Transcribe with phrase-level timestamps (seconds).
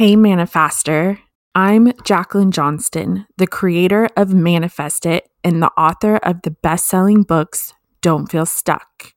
[0.00, 1.18] Hey, Manifester.
[1.54, 7.22] I'm Jacqueline Johnston, the creator of Manifest It and the author of the best selling
[7.22, 9.12] books Don't Feel Stuck.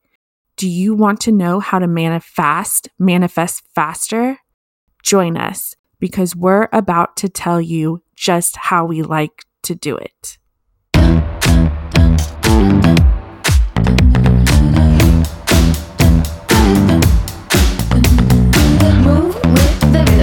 [0.58, 4.40] Do you want to know how to manifest, manifest faster?
[5.02, 10.38] Join us because we're about to tell you just how we like to do it.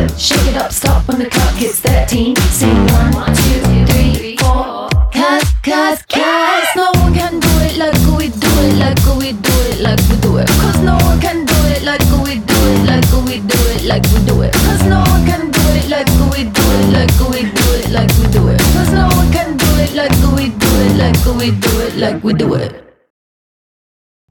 [0.00, 0.20] With.
[0.20, 2.36] Shake it up, stop when the clock hits 13.
[2.36, 4.88] Sing one, two, three, four.
[5.12, 9.56] Cause, cause, cause no one can do it like we do it, like we do
[9.70, 10.48] it, like we do it.
[10.48, 14.04] Cause no one can do it like we do it, like we do it, like
[14.12, 14.52] we do it.
[14.52, 18.10] Cause no one can do it like we do it, like we do it, like
[18.18, 18.60] we do it.
[18.74, 22.24] Cause no one can do it like we do it, like we do it, like
[22.24, 22.86] we do it.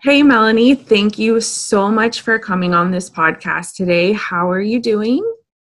[0.01, 4.13] Hey, Melanie, thank you so much for coming on this podcast today.
[4.13, 5.21] How are you doing?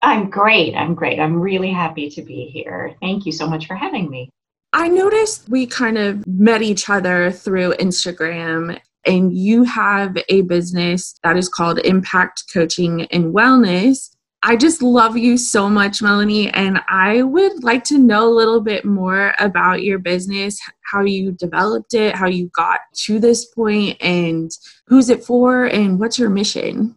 [0.08, 0.74] I'm great.
[0.74, 1.20] I'm great.
[1.20, 2.96] I'm really happy to be here.
[3.02, 4.30] Thank you so much for having me.
[4.72, 11.20] I noticed we kind of met each other through Instagram, and you have a business
[11.24, 14.16] that is called Impact Coaching and Wellness.
[14.44, 18.62] I just love you so much, Melanie, and I would like to know a little
[18.62, 20.58] bit more about your business,
[20.90, 24.52] how you developed it, how you got to this point, and
[24.86, 26.96] who's it for, and what's your mission?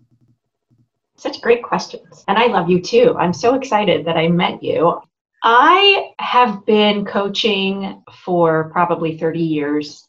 [1.21, 2.25] Such great questions.
[2.29, 3.15] And I love you too.
[3.19, 5.03] I'm so excited that I met you.
[5.43, 10.07] I have been coaching for probably 30 years.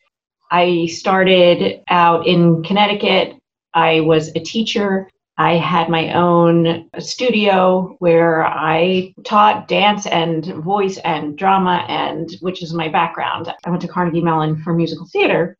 [0.52, 3.36] I started out in Connecticut.
[3.74, 5.10] I was a teacher.
[5.38, 12.64] I had my own studio where I taught dance and voice and drama and which
[12.64, 13.54] is my background.
[13.66, 15.58] I went to Carnegie Mellon for musical theater.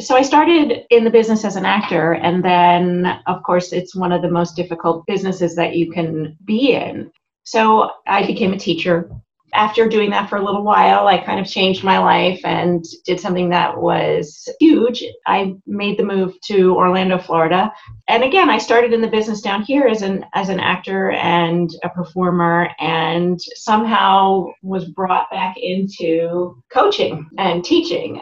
[0.00, 4.12] So I started in the business as an actor and then of course it's one
[4.12, 7.10] of the most difficult businesses that you can be in.
[7.44, 9.10] So I became a teacher
[9.54, 13.20] after doing that for a little while, I kind of changed my life and did
[13.20, 15.04] something that was huge.
[15.26, 17.72] I made the move to Orlando, Florida.
[18.08, 21.70] And again, I started in the business down here as an as an actor and
[21.84, 28.20] a performer and somehow was brought back into coaching and teaching.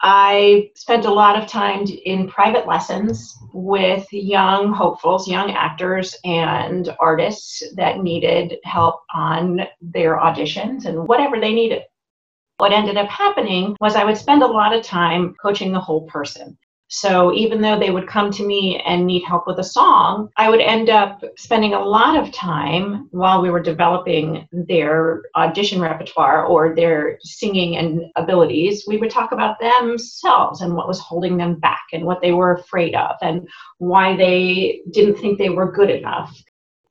[0.00, 6.94] I spent a lot of time in private lessons with young hopefuls, young actors, and
[7.00, 11.82] artists that needed help on their auditions and whatever they needed.
[12.58, 16.02] What ended up happening was I would spend a lot of time coaching the whole
[16.02, 16.56] person.
[16.88, 20.48] So even though they would come to me and need help with a song, I
[20.48, 26.46] would end up spending a lot of time while we were developing their audition repertoire
[26.46, 28.84] or their singing and abilities.
[28.88, 32.54] We would talk about themselves and what was holding them back and what they were
[32.54, 36.42] afraid of and why they didn't think they were good enough.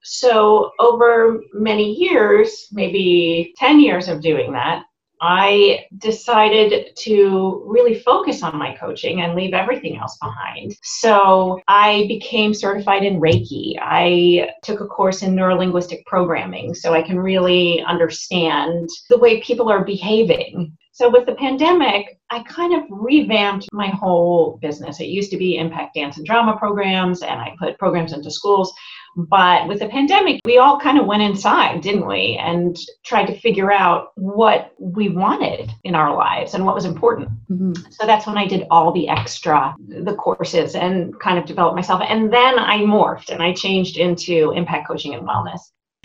[0.03, 4.83] So, over many years, maybe 10 years of doing that,
[5.21, 10.75] I decided to really focus on my coaching and leave everything else behind.
[10.83, 13.75] So I became certified in Reiki.
[13.81, 19.69] I took a course in neurolinguistic programming so I can really understand the way people
[19.69, 20.77] are behaving.
[20.97, 24.99] So with the pandemic, I kind of revamped my whole business.
[24.99, 28.73] It used to be impact dance and drama programs, and I put programs into schools.
[29.15, 32.39] But with the pandemic, we all kind of went inside, didn't we?
[32.41, 32.75] And
[33.05, 37.29] tried to figure out what we wanted in our lives and what was important.
[37.47, 37.73] Mm-hmm.
[37.91, 42.01] So that's when I did all the extra, the courses and kind of developed myself.
[42.07, 45.59] And then I morphed and I changed into impact coaching and wellness.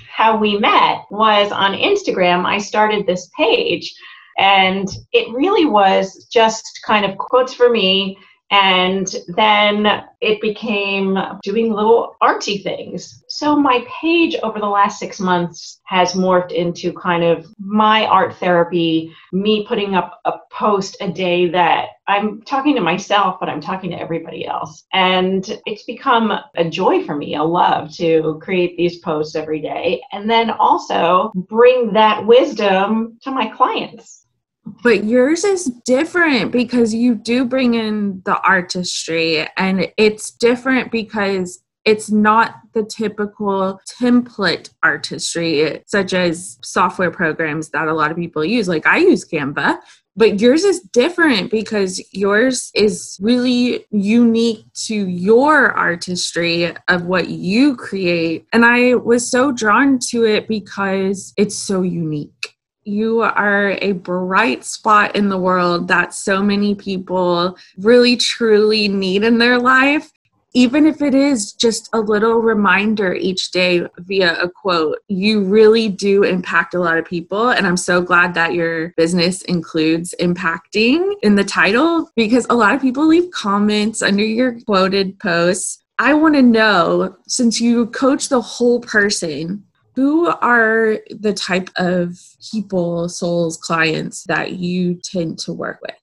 [0.07, 2.45] How we met was on Instagram.
[2.45, 3.95] I started this page
[4.39, 8.19] and it really was just kind of quotes for me
[8.53, 13.25] and then it became doing little artsy things.
[13.27, 18.37] So my page over the last six months has morphed into kind of my art
[18.37, 23.63] therapy, me putting up a post a day that I'm talking to myself, but I'm
[23.63, 24.85] talking to everybody else.
[24.93, 30.03] And it's become a joy for me, a love to create these posts every day.
[30.13, 34.22] And then also bring that wisdom to my clients
[34.65, 41.63] but yours is different because you do bring in the artistry, and it's different because
[41.85, 48.45] it's not the typical template artistry, such as software programs that a lot of people
[48.45, 48.69] use.
[48.69, 49.79] Like I use Canva,
[50.15, 57.75] but yours is different because yours is really unique to your artistry of what you
[57.77, 58.47] create.
[58.53, 62.42] And I was so drawn to it because it's so unique
[62.85, 69.23] you are a bright spot in the world that so many people really truly need
[69.25, 70.11] in their life.
[70.55, 75.89] even if it is just a little reminder each day via a quote, you really
[75.89, 77.51] do impact a lot of people.
[77.51, 82.75] And I'm so glad that your business includes impacting in the title because a lot
[82.75, 85.83] of people leave comments under your quoted posts.
[85.99, 92.19] I want to know since you coach the whole person, who are the type of
[92.51, 95.95] people, souls, clients that you tend to work with?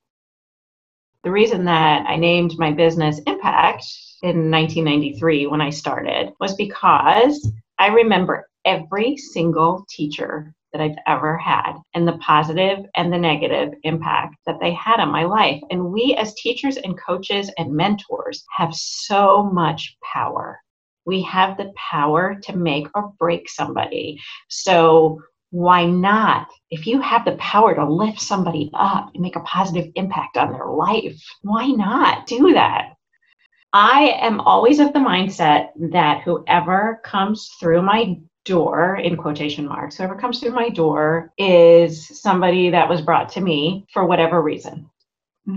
[1.23, 3.83] The reason that I named my business Impact
[4.21, 11.37] in 1993 when I started was because I remember every single teacher that I've ever
[11.37, 15.61] had and the positive and the negative impact that they had on my life.
[15.71, 20.59] And we, as teachers and coaches and mentors, have so much power.
[21.09, 24.21] We have the power to make or break somebody.
[24.47, 25.19] So,
[25.49, 26.47] why not?
[26.69, 30.51] If you have the power to lift somebody up and make a positive impact on
[30.51, 32.93] their life, why not do that?
[33.73, 39.97] I am always of the mindset that whoever comes through my door, in quotation marks,
[39.97, 44.87] whoever comes through my door is somebody that was brought to me for whatever reason.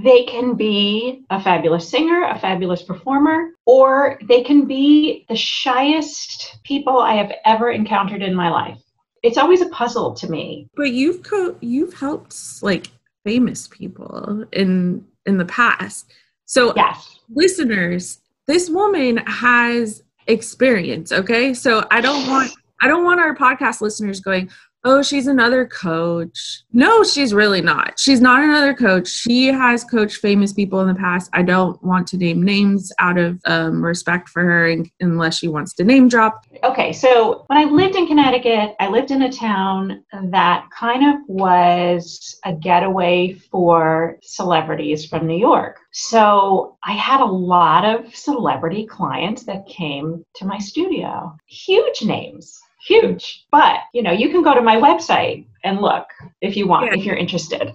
[0.00, 6.58] They can be a fabulous singer, a fabulous performer, or they can be the shyest
[6.64, 8.78] people I have ever encountered in my life.
[9.22, 10.68] It's always a puzzle to me.
[10.74, 12.88] But you've co- you've helped like
[13.24, 16.10] famous people in in the past.
[16.46, 17.18] So yes.
[17.28, 21.54] listeners, this woman has experience, okay?
[21.54, 24.50] So I don't want I don't want our podcast listeners going,
[24.84, 26.62] oh, she's another coach.
[26.72, 27.98] No, she's really not.
[27.98, 29.08] She's not another coach.
[29.08, 31.30] She has coached famous people in the past.
[31.32, 35.74] I don't want to name names out of um, respect for her unless she wants
[35.74, 36.44] to name drop.
[36.64, 41.20] Okay, so when I lived in Connecticut, I lived in a town that kind of
[41.28, 45.78] was a getaway for celebrities from New York.
[45.92, 52.60] So I had a lot of celebrity clients that came to my studio, huge names
[52.86, 53.46] huge.
[53.50, 56.06] But you know, you can go to my website and look
[56.40, 56.98] if you want, yeah.
[56.98, 57.72] if you're interested.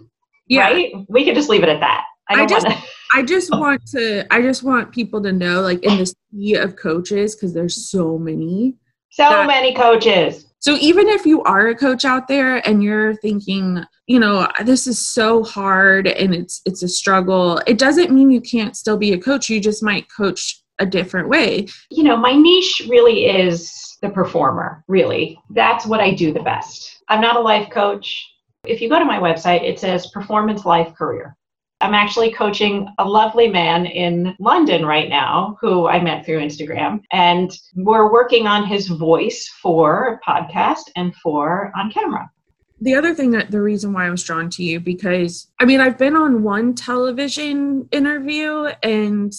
[0.47, 0.69] Yeah.
[0.69, 0.93] Right?
[1.09, 2.03] We could just leave it at that.
[2.29, 2.81] I, I just wanna...
[3.13, 6.75] I just want to I just want people to know like in the sea of
[6.75, 8.75] coaches, because there's so many.
[9.11, 10.45] So that, many coaches.
[10.59, 14.87] So even if you are a coach out there and you're thinking, you know, this
[14.87, 19.13] is so hard and it's it's a struggle, it doesn't mean you can't still be
[19.13, 19.49] a coach.
[19.49, 21.67] You just might coach a different way.
[21.89, 25.39] You know, my niche really is the performer, really.
[25.49, 27.03] That's what I do the best.
[27.09, 28.25] I'm not a life coach.
[28.65, 31.35] If you go to my website, it says performance life career.
[31.79, 37.01] I'm actually coaching a lovely man in London right now who I met through Instagram.
[37.11, 42.29] And we're working on his voice for a podcast and for on camera.
[42.81, 45.79] The other thing that the reason why I was drawn to you because I mean,
[45.79, 49.33] I've been on one television interview and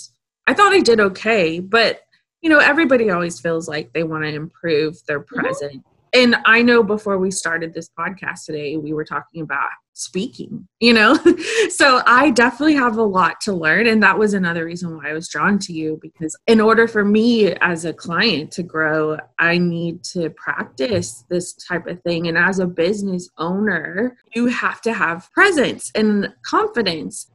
[0.49, 2.01] I thought I did okay, but
[2.41, 5.41] you know, everybody always feels like they want to improve their mm-hmm.
[5.41, 5.73] present.
[5.75, 5.89] Mm-hmm.
[6.15, 10.95] And I know before we started this podcast today, we were talking about speaking, you
[10.95, 11.19] know?
[11.69, 13.87] so I definitely have a lot to learn.
[13.87, 17.05] And that was another reason why I was drawn to you because in order for
[17.05, 22.29] me as a client to grow, I need to practice this type of thing.
[22.29, 27.27] And as a business owner, you have to have presence and confidence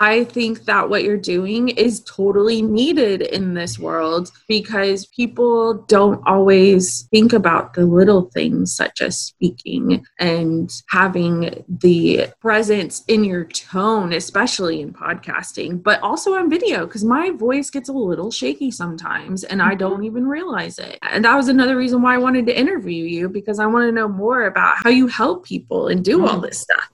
[0.00, 6.22] I think that what you're doing is totally needed in this world because people don't
[6.26, 13.44] always think about the little things such as speaking and having the presence in your
[13.44, 18.70] tone, especially in podcasting, but also on video because my voice gets a little shaky
[18.70, 20.04] sometimes and I don't mm-hmm.
[20.04, 20.98] even realize it.
[21.02, 23.92] And that was another reason why I wanted to interview you because I want to
[23.92, 26.46] know more about how you help people and do all mm-hmm.
[26.46, 26.90] this stuff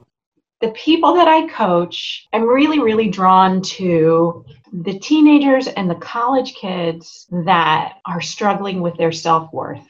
[0.61, 6.55] the people that I coach, I'm really, really drawn to the teenagers and the college
[6.55, 9.87] kids that are struggling with their self worth.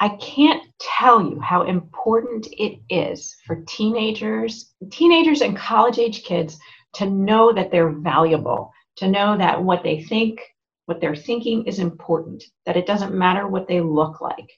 [0.00, 6.58] I can't tell you how important it is for teenagers, teenagers and college age kids
[6.94, 10.40] to know that they're valuable, to know that what they think,
[10.86, 14.50] what they're thinking is important, that it doesn't matter what they look like.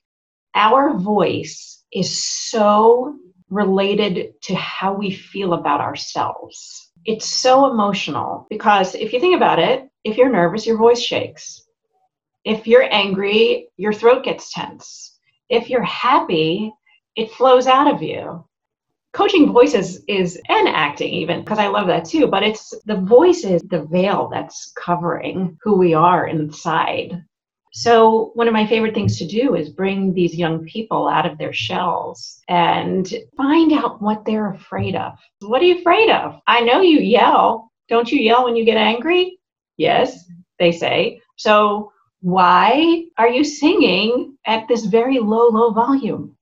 [0.54, 3.18] Our voice is so
[3.50, 6.90] related to how we feel about ourselves.
[7.04, 11.66] It's so emotional because if you think about it, if you're nervous, your voice shakes.
[12.44, 15.18] If you're angry, your throat gets tense.
[15.48, 16.72] If you're happy,
[17.16, 18.44] it flows out of you.
[19.12, 23.44] Coaching voices is and acting even because I love that too, but it's the voice
[23.44, 27.24] is the veil that's covering who we are inside.
[27.72, 31.38] So, one of my favorite things to do is bring these young people out of
[31.38, 35.12] their shells and find out what they're afraid of.
[35.40, 36.40] What are you afraid of?
[36.46, 37.70] I know you yell.
[37.88, 39.38] Don't you yell when you get angry?
[39.76, 41.20] Yes, they say.
[41.36, 46.36] So, why are you singing at this very low, low volume?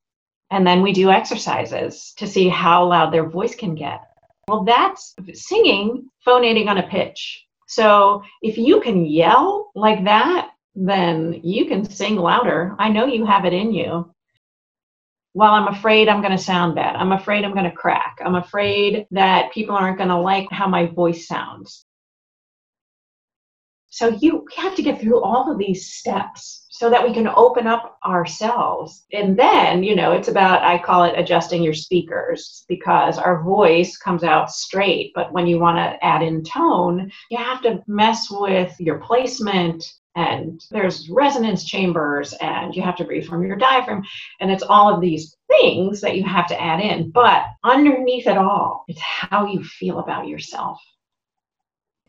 [0.50, 4.00] And then we do exercises to see how loud their voice can get.
[4.49, 7.44] Well, that's singing phonating on a pitch.
[7.66, 12.76] So if you can yell like that, then you can sing louder.
[12.78, 14.14] I know you have it in you.
[15.35, 16.97] Well, I'm afraid I'm going to sound bad.
[16.97, 18.18] I'm afraid I'm going to crack.
[18.25, 21.85] I'm afraid that people aren't going to like how my voice sounds.
[23.90, 27.66] So you have to get through all of these steps so that we can open
[27.66, 29.04] up ourselves.
[29.12, 33.97] And then, you know, it's about, I call it adjusting your speakers because our voice
[33.97, 35.11] comes out straight.
[35.14, 39.85] But when you want to add in tone, you have to mess with your placement.
[40.18, 44.02] And there's resonance chambers, and you have to from your diaphragm.
[44.40, 47.10] And it's all of these things that you have to add in.
[47.10, 50.80] But underneath it all, it's how you feel about yourself.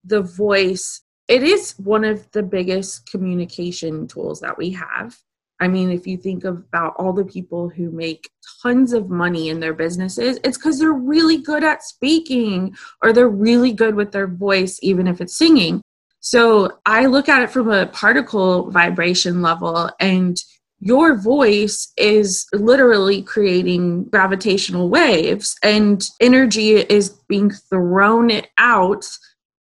[0.04, 5.16] The voice it is one of the biggest communication tools that we have.
[5.60, 8.28] I mean, if you think about all the people who make
[8.64, 13.30] tons of money in their businesses, it's because they're really good at speaking or they're
[13.30, 15.84] really good with their voice, even if it's singing.
[16.30, 20.38] So I look at it from a particle vibration level, and
[20.80, 29.06] your voice is literally creating gravitational waves, and energy is being thrown out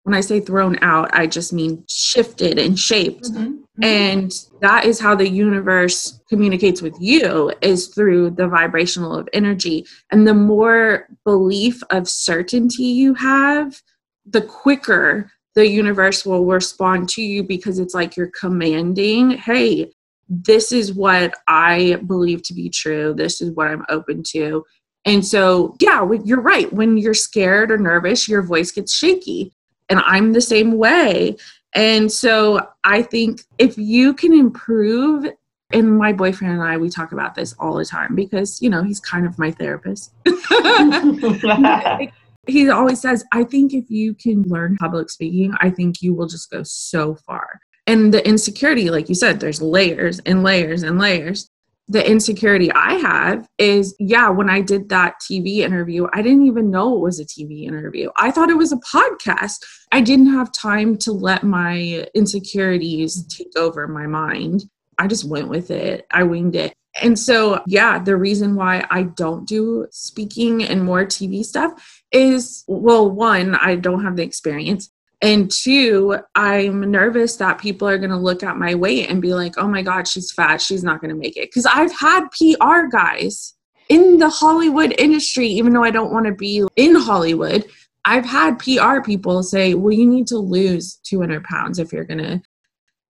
[0.04, 3.24] when I say thrown out, I just mean shifted and shaped.
[3.24, 3.44] Mm-hmm.
[3.44, 3.84] Mm-hmm.
[3.84, 9.86] And that is how the universe communicates with you is through the vibrational of energy.
[10.12, 13.82] And the more belief of certainty you have,
[14.26, 19.92] the quicker the universe will respond to you because it's like you're commanding, hey,
[20.30, 23.14] this is what I believe to be true.
[23.14, 24.66] This is what I'm open to.
[25.06, 26.72] And so, yeah, you're right.
[26.72, 29.54] When you're scared or nervous, your voice gets shaky
[29.90, 31.36] and I'm the same way.
[31.76, 35.28] And so I think if you can improve,
[35.72, 38.84] and my boyfriend and I, we talk about this all the time because, you know,
[38.84, 40.14] he's kind of my therapist.
[42.48, 46.28] he always says, I think if you can learn public speaking, I think you will
[46.28, 47.60] just go so far.
[47.88, 51.50] And the insecurity, like you said, there's layers and layers and layers
[51.90, 56.72] the insecurity I have is yeah, when I did that TV interview, I didn't even
[56.72, 58.10] know it was a TV interview.
[58.18, 59.58] I thought it was a podcast.
[59.92, 64.64] I didn't have time to let my insecurities take over my mind.
[64.98, 66.74] I just went with it, I winged it.
[67.02, 72.64] And so, yeah, the reason why I don't do speaking and more TV stuff is
[72.68, 74.90] well, one, I don't have the experience.
[75.22, 79.34] And two, I'm nervous that people are going to look at my weight and be
[79.34, 80.62] like, oh my God, she's fat.
[80.62, 81.50] She's not going to make it.
[81.50, 83.54] Because I've had PR guys
[83.88, 87.66] in the Hollywood industry, even though I don't want to be in Hollywood.
[88.06, 92.18] I've had PR people say, well, you need to lose 200 pounds if you're going
[92.20, 92.42] to.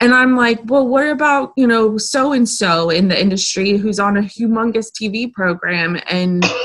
[0.04, 4.00] And I'm like, well, what about, you know, so and so in the industry who's
[4.00, 6.46] on a humongous TV program and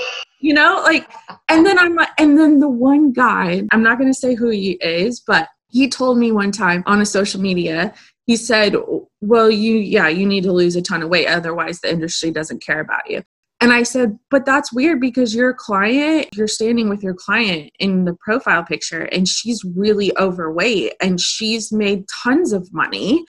[0.40, 1.10] you know like
[1.48, 4.48] and then i'm like and then the one guy i'm not going to say who
[4.50, 7.92] he is but he told me one time on a social media
[8.26, 8.76] he said
[9.20, 12.62] well you yeah you need to lose a ton of weight otherwise the industry doesn't
[12.62, 13.22] care about you.
[13.60, 18.04] And i said but that's weird because your client you're standing with your client in
[18.04, 23.24] the profile picture and she's really overweight and she's made tons of money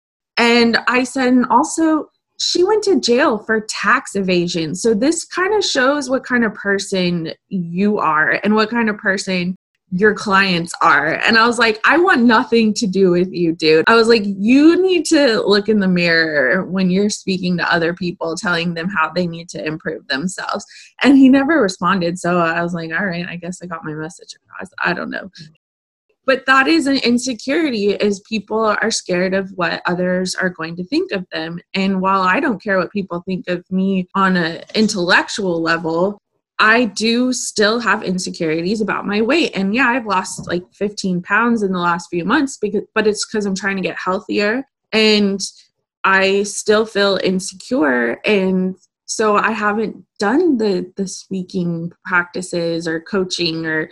[0.46, 4.75] and i said and also she went to jail for tax evasion.
[4.75, 8.98] So this kind of shows what kind of person you are and what kind of
[8.98, 9.56] person
[9.92, 11.14] your clients are.
[11.25, 13.86] And I was like, I want nothing to do with you, dude.
[13.88, 17.94] I was like, you need to look in the mirror when you're speaking to other
[17.94, 20.66] people, telling them how they need to improve themselves.
[21.04, 22.20] And he never responded.
[22.20, 24.70] So I was like, all right, I guess I got my message across.
[24.84, 25.30] I don't know
[26.25, 30.84] but that is an insecurity is people are scared of what others are going to
[30.84, 31.60] think of them.
[31.74, 36.17] And while i don't care what people think of me on an intellectual level
[36.60, 39.51] i do still have insecurities about my weight.
[39.55, 43.25] And yeah i've lost like 15 pounds in the last few months because but it's
[43.25, 44.63] because i'm trying to get healthier.
[44.91, 45.39] And
[46.03, 48.20] i still feel insecure.
[48.25, 48.75] And
[49.08, 53.89] so i haven't done the the speaking practices or coaching or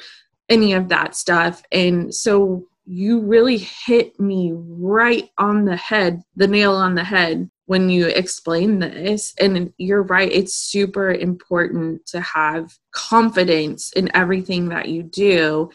[0.50, 1.64] any of that stuff.
[1.72, 7.50] And so you really hit me right on the head, the nail on the head
[7.66, 9.34] when you explain this.
[9.40, 15.70] And you're right, it's super important to have confidence in everything that you do.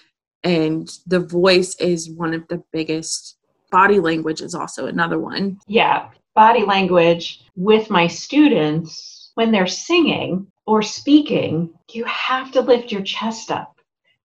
[0.44, 3.36] And the voice is one of the biggest.
[3.70, 5.58] Body language is also another one.
[5.66, 12.92] Yeah, body language with my students when they're singing or speaking, you have to lift
[12.92, 13.77] your chest up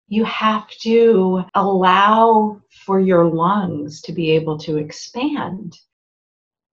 [0.08, 5.78] you have to allow for your lungs to be able to expand.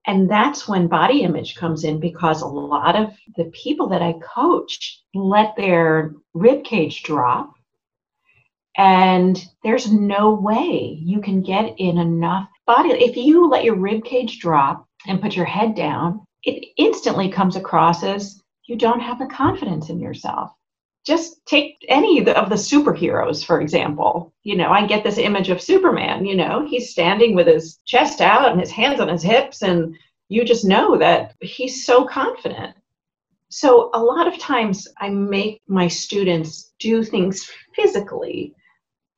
[0.05, 4.13] And that's when body image comes in because a lot of the people that I
[4.13, 7.53] coach let their rib cage drop.
[8.77, 12.89] And there's no way you can get in enough body.
[12.91, 17.55] If you let your rib cage drop and put your head down, it instantly comes
[17.55, 20.51] across as you don't have the confidence in yourself
[21.05, 24.33] just take any of the superheroes for example.
[24.43, 28.21] You know i get this image of superman you know he's standing with his chest
[28.21, 29.95] out and his hands on his hips and
[30.29, 32.75] you just know that he's so confident.
[33.49, 38.55] So a lot of times i make my students do things physically.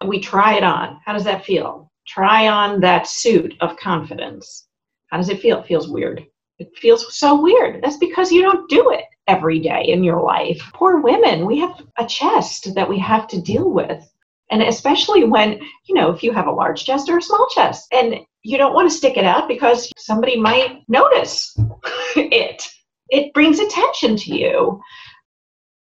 [0.06, 1.00] We try it on.
[1.06, 1.92] How does that feel?
[2.06, 4.68] Try on that suit of confidence.
[5.08, 5.60] How does it feel?
[5.60, 6.26] It feels weird.
[6.60, 7.82] It feels so weird.
[7.82, 10.62] That's because you don't do it every day in your life.
[10.74, 14.10] Poor women, we have a chest that we have to deal with.
[14.52, 17.88] And especially when, you know, if you have a large chest or a small chest
[17.92, 21.56] and you don't want to stick it out because somebody might notice
[22.16, 22.68] it.
[23.10, 24.82] It brings attention to you.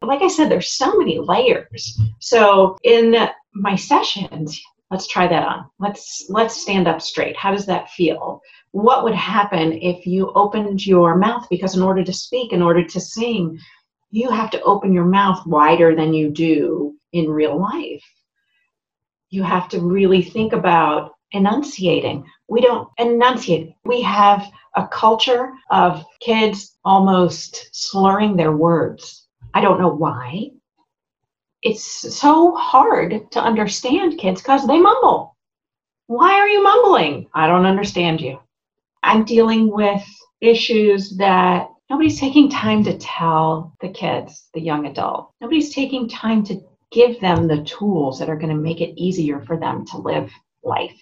[0.03, 2.01] Like I said, there's so many layers.
[2.21, 5.67] So in my sessions, let's try that on.
[5.79, 7.37] Let's let's stand up straight.
[7.37, 8.41] How does that feel?
[8.73, 11.47] What would happen if you opened your mouth?
[11.51, 13.59] Because in order to speak in order to sing
[14.11, 18.05] you have to open your mouth wider than you do in real life.
[19.31, 22.25] You have to really think about enunciating.
[22.49, 23.75] We don't enunciate.
[23.85, 29.27] We have a culture of kids almost slurring their words.
[29.53, 30.51] I don't know why.
[31.63, 35.37] It's so hard to understand kids because they mumble.
[36.07, 37.29] Why are you mumbling?
[37.35, 38.39] I don't understand you
[39.03, 40.05] I'm dealing with
[40.41, 45.33] issues that nobody's taking time to tell the kids, the young adult.
[45.41, 49.41] Nobody's taking time to give them the tools that are going to make it easier
[49.41, 50.31] for them to live
[50.63, 50.99] life.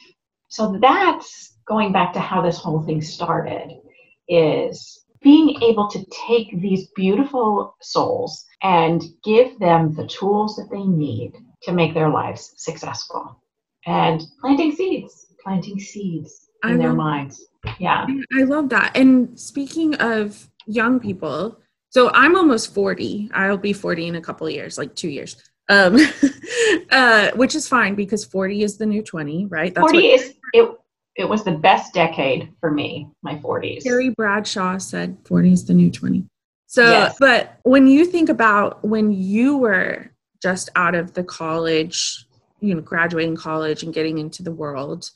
[0.49, 3.81] So that's going back to how this whole thing started
[4.29, 10.85] is being able to take these beautiful souls and give them the tools that they
[10.85, 13.41] need to make their lives successful
[13.87, 17.45] and planting seeds planting seeds in I their minds.
[17.79, 18.07] Yeah.
[18.39, 18.97] I love that.
[18.97, 21.59] And speaking of young people
[21.91, 25.37] so i'm almost 40 i'll be 40 in a couple of years like two years.
[25.69, 25.97] Um
[26.91, 29.75] uh which is fine because 40 is the new 20 right?
[29.75, 30.71] That's 40 is it
[31.17, 35.75] it was the best decade for me my 40s Terry bradshaw said 40 is the
[35.75, 36.25] new 20
[36.67, 37.17] so yes.
[37.19, 40.11] but when you think about when you were
[40.43, 42.27] just out of the college
[42.61, 45.11] you know graduating college and getting into the world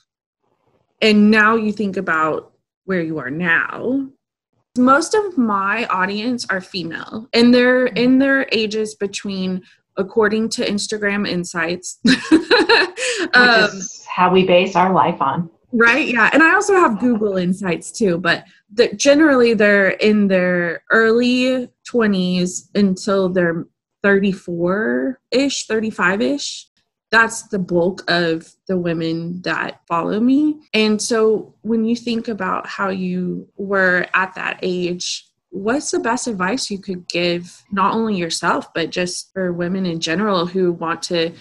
[1.00, 2.52] and now you think about
[2.84, 4.06] where you are now
[4.78, 7.96] most of my audience are female and they're mm-hmm.
[7.96, 9.62] in their ages between
[9.96, 11.98] according to instagram insights
[13.34, 13.68] um,
[14.08, 18.16] how we base our life on right yeah and i also have google insights too
[18.18, 23.66] but the, generally they're in their early 20s until they're
[24.02, 26.69] 34 ish 35 ish
[27.10, 30.60] that's the bulk of the women that follow me.
[30.72, 36.28] And so when you think about how you were at that age, what's the best
[36.28, 41.02] advice you could give not only yourself but just for women in general who want
[41.02, 41.32] to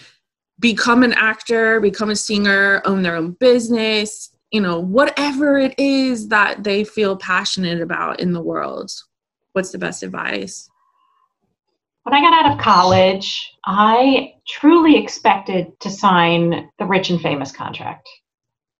[0.58, 6.28] become an actor, become a singer, own their own business, you know, whatever it is
[6.28, 8.90] that they feel passionate about in the world?
[9.52, 10.69] What's the best advice?
[12.04, 17.52] When I got out of college, I truly expected to sign the rich and famous
[17.52, 18.08] contract.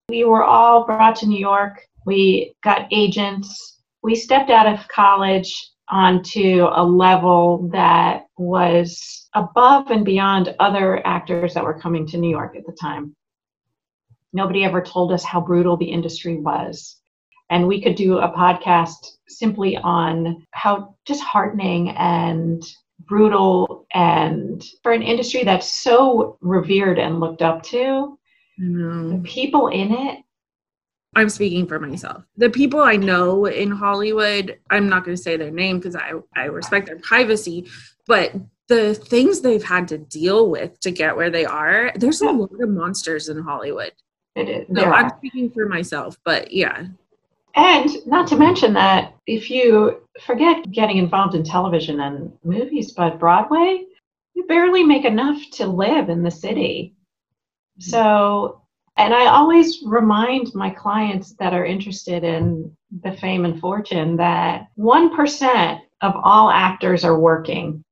[0.08, 1.86] We were all brought to New York.
[2.06, 3.82] We got agents.
[4.02, 5.54] We stepped out of college
[5.90, 12.30] onto a level that was above and beyond other actors that were coming to New
[12.30, 13.14] York at the time.
[14.32, 16.96] Nobody ever told us how brutal the industry was.
[17.50, 22.62] And we could do a podcast simply on how disheartening and
[23.06, 28.18] brutal and for an industry that's so revered and looked up to
[28.58, 30.18] the people in it
[31.16, 32.22] i'm speaking for myself.
[32.36, 36.12] The people i know in hollywood i'm not going to say their name because i
[36.36, 37.68] i respect their privacy
[38.06, 38.34] but
[38.68, 42.50] the things they've had to deal with to get where they are there's a lot
[42.60, 43.92] of monsters in hollywood.
[44.36, 44.66] It is.
[44.68, 46.86] No i'm speaking for myself but yeah
[47.54, 53.18] and not to mention that if you forget getting involved in television and movies, but
[53.18, 53.84] Broadway,
[54.34, 56.94] you barely make enough to live in the city.
[57.78, 58.62] So,
[58.96, 64.68] and I always remind my clients that are interested in the fame and fortune that
[64.78, 67.82] 1% of all actors are working,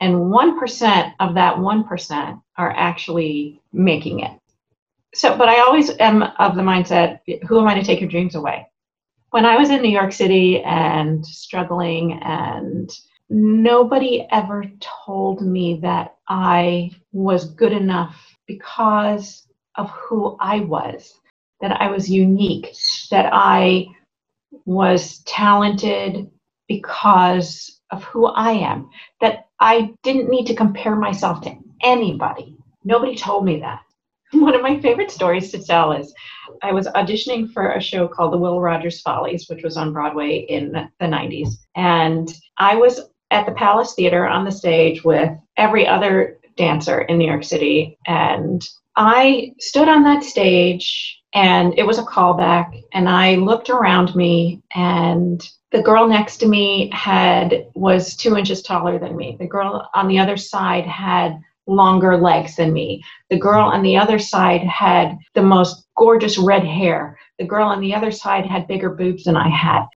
[0.00, 4.32] and 1% of that 1% are actually making it
[5.14, 8.34] so but i always am of the mindset who am i to take your dreams
[8.34, 8.66] away
[9.30, 12.90] when I was in New York City and struggling, and
[13.28, 18.16] nobody ever told me that I was good enough
[18.46, 21.20] because of who I was,
[21.60, 22.74] that I was unique,
[23.10, 23.88] that I
[24.64, 26.30] was talented
[26.68, 28.88] because of who I am,
[29.20, 32.56] that I didn't need to compare myself to anybody.
[32.84, 33.82] Nobody told me that.
[34.32, 36.12] One of my favorite stories to tell is
[36.62, 40.38] I was auditioning for a show called The Will Rogers Follies, which was on Broadway
[40.48, 41.50] in the 90s.
[41.74, 47.18] And I was at the Palace Theater on the stage with every other dancer in
[47.18, 47.98] New York City.
[48.06, 52.82] And I stood on that stage and it was a callback.
[52.92, 58.62] And I looked around me and the girl next to me had was two inches
[58.62, 59.36] taller than me.
[59.38, 63.02] The girl on the other side had longer legs than me.
[63.30, 67.18] The girl on the other side had the most gorgeous red hair.
[67.38, 69.86] The girl on the other side had bigger boobs than I had.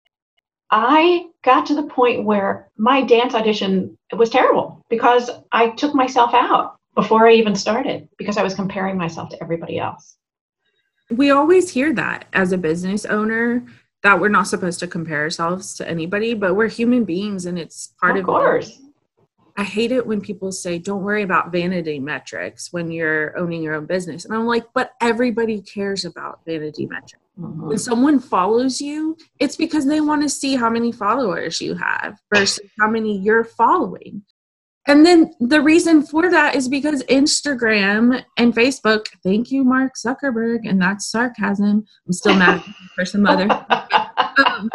[0.70, 6.32] I got to the point where my dance audition was terrible because I took myself
[6.32, 10.16] out before I even started because I was comparing myself to everybody else.
[11.10, 13.64] We always hear that as a business owner
[14.02, 17.92] that we're not supposed to compare ourselves to anybody, but we're human beings and it's
[18.00, 18.80] part of of course.
[19.60, 23.74] I hate it when people say, don't worry about vanity metrics when you're owning your
[23.74, 24.24] own business.
[24.24, 27.22] And I'm like, but everybody cares about vanity metrics.
[27.38, 27.68] Mhm.
[27.68, 32.18] When someone follows you, it's because they want to see how many followers you have
[32.34, 34.22] versus how many you're following.
[34.86, 40.66] And then the reason for that is because Instagram and Facebook, thank you, Mark Zuckerberg,
[40.66, 41.84] and that's sarcasm.
[42.06, 43.46] I'm still mad for some other
[44.46, 44.70] um,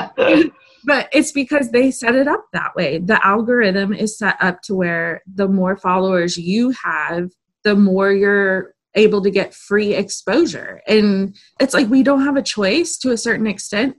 [0.85, 2.99] but it's because they set it up that way.
[2.99, 7.31] The algorithm is set up to where the more followers you have,
[7.63, 10.81] the more you're able to get free exposure.
[10.87, 13.97] And it's like we don't have a choice to a certain extent,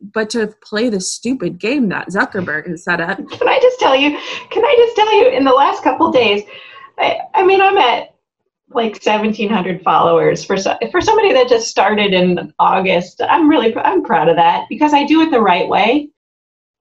[0.00, 3.18] but to play the stupid game that Zuckerberg has set up.
[3.18, 4.10] Can I just tell you?
[4.50, 5.28] Can I just tell you?
[5.28, 6.42] In the last couple days,
[6.98, 8.14] I, I mean, I'm at
[8.72, 13.20] like 1,700 followers for so, for somebody that just started in August.
[13.28, 16.10] I'm really I'm proud of that because I do it the right way.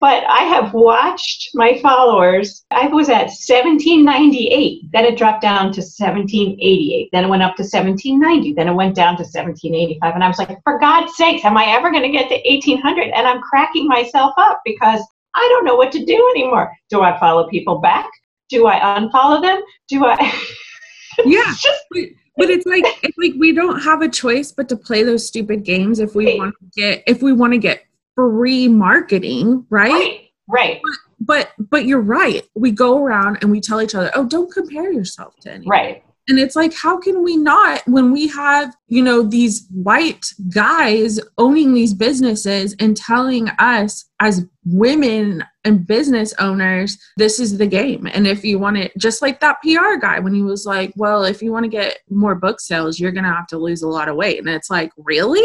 [0.01, 2.65] But I have watched my followers.
[2.71, 4.91] I was at 1798.
[4.93, 7.09] Then it dropped down to 1788.
[7.11, 8.53] Then it went up to 1790.
[8.53, 10.15] Then it went down to 1785.
[10.15, 13.09] And I was like, for God's sakes, am I ever going to get to 1800?
[13.09, 15.01] And I'm cracking myself up because
[15.35, 16.71] I don't know what to do anymore.
[16.89, 18.09] Do I follow people back?
[18.49, 19.61] Do I unfollow them?
[19.87, 20.33] Do I?
[21.25, 21.43] Yeah.
[21.59, 22.03] Just But,
[22.37, 25.65] but it's like it's like we don't have a choice but to play those stupid
[25.65, 27.83] games if we want to get if we want to get
[28.19, 29.91] free marketing, right?
[29.91, 30.81] right, right,
[31.19, 32.43] But but you're right.
[32.55, 36.03] We go around and we tell each other, "Oh, don't compare yourself to anyone." right.
[36.29, 41.19] And it's like, how can we not when we have, you know, these white guys
[41.39, 48.07] owning these businesses and telling us as women and business owners, this is the game.
[48.13, 51.23] And if you want it, just like that PR guy when he was like, well,
[51.23, 53.87] if you want to get more book sales, you're going to have to lose a
[53.87, 54.37] lot of weight.
[54.37, 55.43] And it's like, really?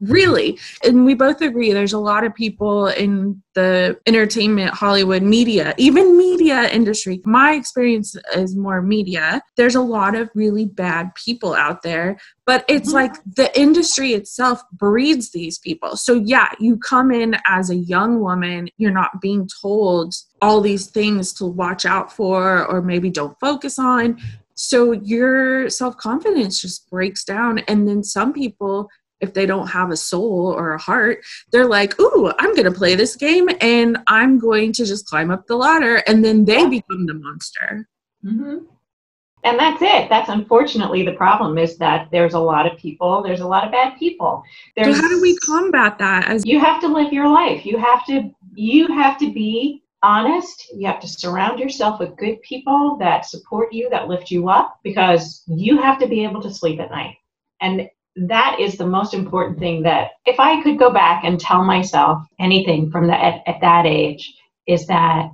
[0.00, 0.58] Really?
[0.84, 6.18] And we both agree there's a lot of people in the entertainment, Hollywood, media, even
[6.18, 7.22] media industry.
[7.24, 9.40] My experience is more media.
[9.56, 12.94] There's a lot of really bad people out there, but it's Mhm.
[12.94, 15.96] like the industry itself breeds these people.
[15.96, 20.88] So, yeah, you come in as a young woman, you're not being told all these
[20.88, 24.18] things to watch out for or maybe don't focus on.
[24.54, 27.60] So, your self confidence just breaks down.
[27.60, 31.98] And then some people, if they don't have a soul or a heart, they're like,
[32.00, 35.56] Ooh, I'm going to play this game and I'm going to just climb up the
[35.56, 35.96] ladder.
[36.06, 36.68] And then they Yeah.
[36.68, 37.88] become the monster.
[38.22, 38.58] hmm
[39.44, 40.08] And that's it.
[40.08, 43.22] That's unfortunately the problem is that there's a lot of people.
[43.22, 44.42] There's a lot of bad people.
[44.82, 47.64] So, how do we combat that as You have to live your life.
[47.64, 48.30] You have to.
[48.54, 50.72] You have to be honest.
[50.74, 54.78] You have to surround yourself with good people that support you, that lift you up,
[54.82, 57.16] because you have to be able to sleep at night.
[57.60, 59.82] And that is the most important thing.
[59.82, 63.86] That if I could go back and tell myself anything from that at, at that
[63.86, 64.34] age,
[64.66, 65.30] is that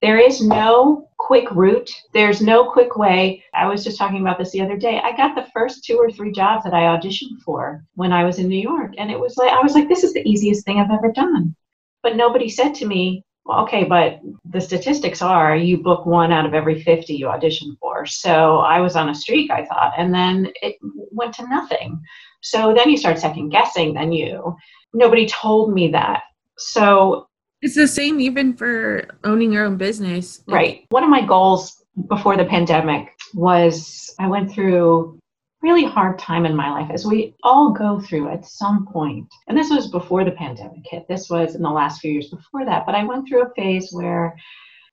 [0.00, 1.90] there is no quick route.
[2.14, 3.44] There's no quick way.
[3.52, 5.00] I was just talking about this the other day.
[5.02, 8.38] I got the first two or three jobs that I auditioned for when I was
[8.38, 8.92] in New York.
[8.96, 11.54] And it was like, I was like, this is the easiest thing I've ever done.
[12.02, 16.46] But nobody said to me, well, okay, but the statistics are you book one out
[16.46, 18.06] of every 50 you audition for.
[18.06, 20.76] So I was on a streak, I thought, and then it
[21.10, 22.00] went to nothing.
[22.42, 24.56] So then you start second guessing, then you,
[24.94, 26.22] nobody told me that.
[26.58, 27.26] So
[27.60, 30.42] it's the same even for owning your own business.
[30.46, 30.86] Right.
[30.90, 35.18] One of my goals before the pandemic was I went through
[35.62, 39.26] really hard time in my life, as we all go through at some point.
[39.46, 41.06] And this was before the pandemic hit.
[41.08, 42.86] This was in the last few years before that.
[42.86, 44.36] But I went through a phase where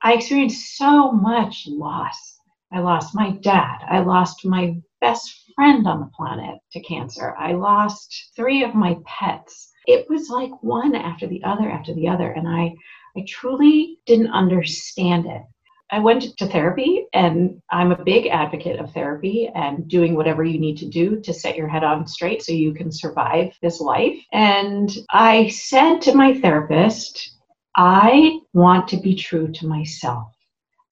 [0.02, 2.40] I experienced so much loss.
[2.72, 3.80] I lost my dad.
[3.90, 7.36] I lost my best friend on the planet to cancer.
[7.38, 9.72] I lost three of my pets.
[9.88, 12.32] It was like one after the other after the other.
[12.32, 12.76] And I,
[13.16, 15.44] I truly didn't understand it.
[15.90, 20.60] I went to therapy, and I'm a big advocate of therapy and doing whatever you
[20.60, 24.18] need to do to set your head on straight so you can survive this life.
[24.34, 27.38] And I said to my therapist,
[27.78, 30.34] I want to be true to myself.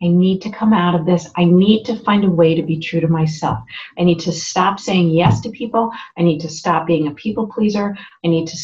[0.03, 1.29] I need to come out of this.
[1.35, 3.59] I need to find a way to be true to myself.
[3.97, 5.91] I need to stop saying yes to people.
[6.17, 7.97] I need to stop being a people pleaser.
[8.23, 8.57] I need to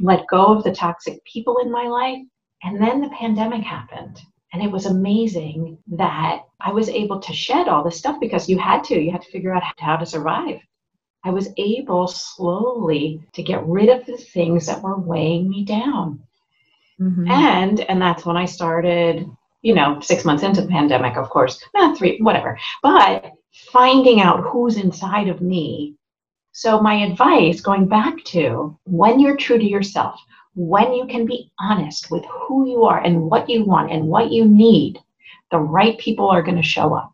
[0.00, 2.18] let go of the toxic people in my life.
[2.62, 4.20] And then the pandemic happened.
[4.56, 8.58] And it was amazing that I was able to shed all this stuff because you
[8.58, 8.98] had to.
[8.98, 10.60] You had to figure out how to survive.
[11.22, 16.22] I was able slowly to get rid of the things that were weighing me down.
[16.98, 17.30] Mm-hmm.
[17.30, 19.28] And and that's when I started,
[19.60, 22.58] you know, six months into the pandemic, of course, not three, whatever.
[22.82, 23.32] But
[23.70, 25.96] finding out who's inside of me.
[26.52, 30.18] So my advice, going back to when you're true to yourself,
[30.56, 34.32] when you can be honest with who you are and what you want and what
[34.32, 34.98] you need,
[35.50, 37.12] the right people are going to show up.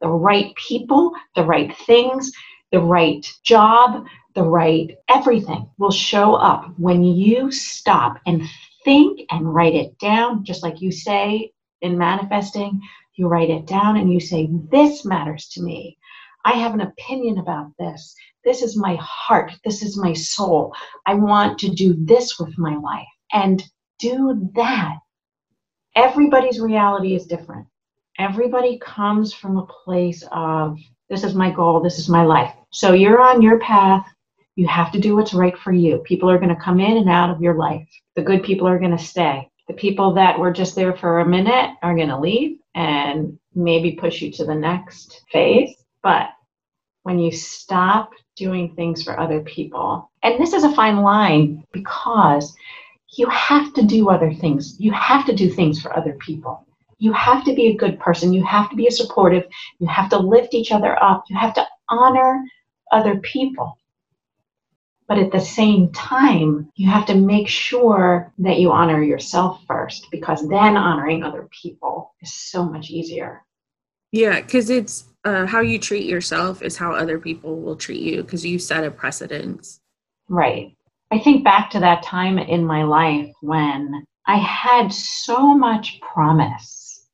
[0.00, 2.30] The right people, the right things,
[2.70, 8.42] the right job, the right everything will show up when you stop and
[8.84, 11.50] think and write it down, just like you say
[11.82, 12.80] in manifesting.
[13.16, 15.98] You write it down and you say, This matters to me.
[16.44, 18.14] I have an opinion about this.
[18.46, 19.52] This is my heart.
[19.64, 20.74] This is my soul.
[21.04, 23.08] I want to do this with my life.
[23.32, 23.62] And
[23.98, 24.98] do that.
[25.94, 27.66] Everybody's reality is different.
[28.18, 30.78] Everybody comes from a place of,
[31.10, 32.54] this is my goal, this is my life.
[32.70, 34.06] So you're on your path.
[34.54, 35.98] You have to do what's right for you.
[35.98, 37.88] People are going to come in and out of your life.
[38.14, 39.50] The good people are going to stay.
[39.68, 43.92] The people that were just there for a minute are going to leave and maybe
[43.92, 45.74] push you to the next phase.
[46.02, 46.28] But
[47.02, 50.10] when you stop doing things for other people.
[50.22, 52.54] And this is a fine line because
[53.16, 54.76] you have to do other things.
[54.78, 56.66] You have to do things for other people.
[56.98, 58.32] You have to be a good person.
[58.32, 59.44] You have to be supportive.
[59.78, 61.24] You have to lift each other up.
[61.28, 62.44] You have to honor
[62.92, 63.78] other people.
[65.08, 70.08] But at the same time, you have to make sure that you honor yourself first
[70.10, 73.44] because then honoring other people is so much easier.
[74.10, 78.22] Yeah, because it's uh, how you treat yourself is how other people will treat you
[78.22, 79.80] because you set a precedence.
[80.28, 80.72] Right.
[81.10, 87.08] I think back to that time in my life when I had so much promise.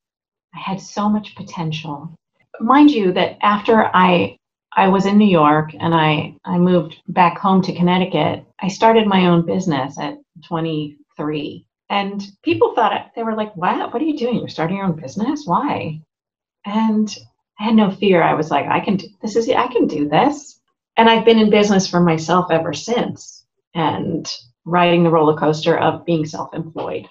[0.55, 2.13] I had so much potential.
[2.59, 4.37] Mind you that after I
[4.75, 9.05] I was in New York and I, I moved back home to Connecticut, I started
[9.05, 11.63] my own business at 23.
[11.89, 13.93] And people thought they were like, "What?
[13.93, 14.39] What are you doing?
[14.39, 15.45] You're starting your own business?
[15.45, 16.01] Why?"
[16.65, 17.15] And
[17.59, 18.23] I had no fear.
[18.23, 20.59] I was like, I can do this is I can do this.
[20.97, 24.31] And I've been in business for myself ever since and
[24.65, 27.07] riding the roller coaster of being self-employed.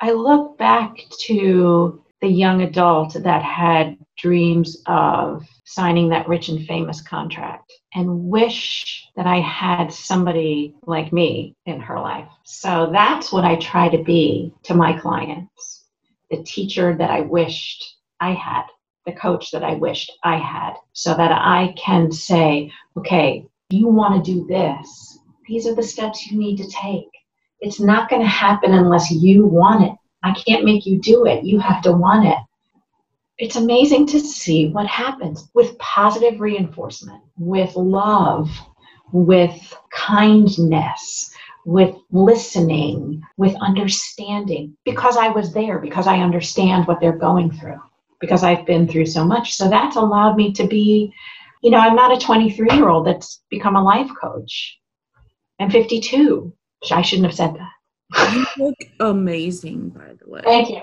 [0.00, 6.66] I look back to the young adult that had dreams of signing that rich and
[6.66, 12.28] famous contract and wish that I had somebody like me in her life.
[12.44, 15.84] So that's what I try to be to my clients
[16.30, 18.64] the teacher that I wished I had
[19.06, 24.22] the coach that I wished I had so that I can say, okay, you want
[24.22, 25.18] to do this.
[25.48, 27.08] These are the steps you need to take.
[27.60, 29.92] It's not going to happen unless you want it.
[30.22, 31.44] I can't make you do it.
[31.44, 32.38] You have to want it.
[33.38, 38.50] It's amazing to see what happens with positive reinforcement, with love,
[39.12, 41.30] with kindness,
[41.64, 47.80] with listening, with understanding, because I was there, because I understand what they're going through
[48.20, 49.54] because I've been through so much.
[49.54, 51.12] So that's allowed me to be,
[51.62, 54.78] you know, I'm not a 23 year old that's become a life coach.
[55.60, 56.52] I'm 52.
[56.90, 58.32] I shouldn't have said that.
[58.32, 60.42] You look amazing, by the way.
[60.44, 60.82] Thank you.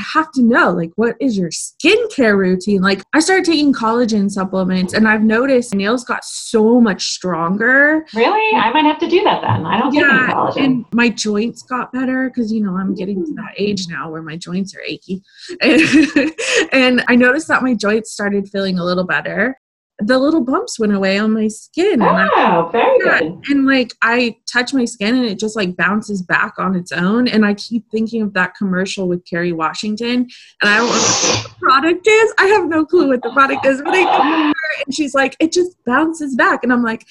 [0.00, 2.80] I have to know, like, what is your skincare routine?
[2.80, 8.06] Like, I started taking collagen supplements, and I've noticed nails got so much stronger.
[8.14, 8.56] Really?
[8.56, 9.66] I might have to do that then.
[9.66, 10.64] I don't yeah, take any collagen.
[10.64, 14.22] And my joints got better because you know I'm getting to that age now where
[14.22, 15.22] my joints are achy,
[15.60, 16.32] and,
[16.72, 19.59] and I noticed that my joints started feeling a little better.
[20.02, 22.00] The little bumps went away on my skin.
[22.02, 23.40] And Oh, very good.
[23.48, 27.28] and like I touch my skin and it just like bounces back on its own.
[27.28, 30.26] And I keep thinking of that commercial with Kerry Washington.
[30.62, 32.32] And I don't know what the product is.
[32.38, 34.54] I have no clue what the product is, but I come over
[34.86, 36.64] and she's like, it just bounces back.
[36.64, 37.06] And I'm like,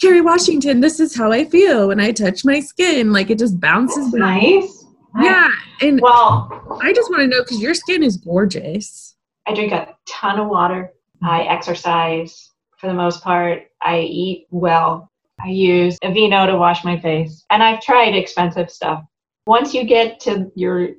[0.00, 3.12] Kerry Washington, this is how I feel when I touch my skin.
[3.12, 4.42] Like it just bounces That's back.
[4.42, 4.84] nice.
[5.20, 5.48] Yeah.
[5.82, 9.16] And Well, I just want to know because your skin is gorgeous.
[9.46, 10.92] I drink a ton of water.
[11.22, 13.64] I exercise for the most part.
[13.82, 15.10] I eat well.
[15.42, 17.44] I use Aveeno to wash my face.
[17.50, 19.02] And I've tried expensive stuff.
[19.46, 20.90] Once you get to your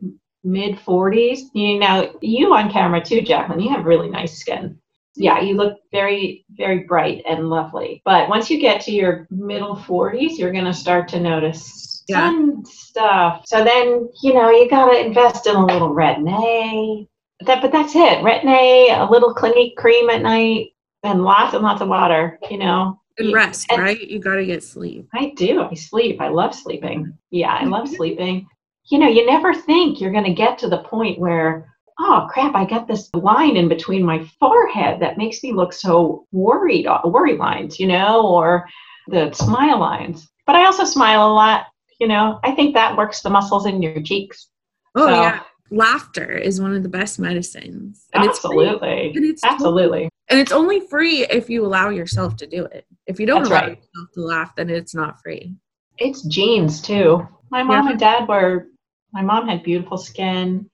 [0.43, 4.77] mid 40s, you know, you on camera too, Jacqueline, you have really nice skin.
[5.15, 8.01] Yeah, you look very, very bright and lovely.
[8.05, 12.29] But once you get to your middle 40s, you're going to start to notice Yeah.
[12.29, 13.43] some stuff.
[13.45, 17.07] So then, you know, you got to invest in a little Retin-A,
[17.45, 18.19] that, but that's it.
[18.19, 20.69] Retin-A, a little Clinique cream at night,
[21.03, 22.37] and lots and lots of water.
[22.49, 23.99] You know, And rest, And- right?
[23.99, 25.07] You got to get sleep.
[25.13, 25.61] I do.
[25.63, 26.21] I sleep.
[26.21, 27.11] I love sleeping.
[27.29, 28.47] Yeah, I love sleeping.
[28.85, 32.55] You know, you never think you're going to get to the point where, oh crap,
[32.55, 37.01] I got this line in between my forehead that makes me look so worried, uh,
[37.05, 38.67] worry lines, you know, or
[39.07, 40.29] the smile lines.
[40.47, 41.67] But I also smile a lot.
[41.99, 44.47] You know, I think that works the muscles in your cheeks.
[44.95, 45.39] Oh, So- yeah.
[45.71, 48.05] Laughter is one of the best medicines.
[48.13, 48.67] And it's free.
[48.67, 49.11] Absolutely.
[49.15, 50.09] And it's Absolutely.
[50.29, 52.85] And it's only free if you allow yourself to do it.
[53.07, 53.69] If you don't That's allow right.
[53.77, 55.55] yourself to laugh, then it's not free.
[55.97, 57.27] It's genes too.
[57.49, 57.91] My mom Yeah.
[57.91, 58.67] and dad were,
[59.13, 60.69] my mom had beautiful skin.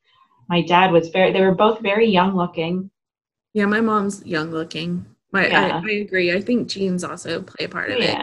[0.49, 2.89] My dad was very, they were both very young looking.
[3.53, 5.05] Yeah, my mom's young looking.
[5.31, 5.81] My Yeah.
[5.83, 6.33] I, I agree.
[6.33, 8.17] I think genes also play a part of it.